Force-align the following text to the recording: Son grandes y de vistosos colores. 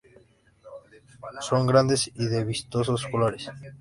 Son 1.41 1.67
grandes 1.67 2.09
y 2.15 2.25
de 2.25 2.43
vistosos 2.43 3.05
colores. 3.05 3.51